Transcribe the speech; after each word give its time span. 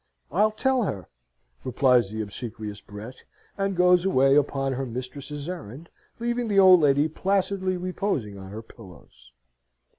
"I'll 0.31 0.49
tell 0.49 0.81
her," 0.85 1.09
replies 1.63 2.09
the 2.09 2.21
obsequious 2.21 2.81
Brett, 2.81 3.23
and 3.55 3.75
goes 3.75 4.03
away 4.03 4.33
upon 4.33 4.73
her 4.73 4.85
mistress's 4.87 5.47
errand, 5.47 5.89
leaving 6.17 6.47
the 6.47 6.57
old 6.57 6.79
lady 6.79 7.07
placidly 7.07 7.77
reposing 7.77 8.35
on 8.35 8.49
her 8.49 8.63
pillows. 8.63 9.31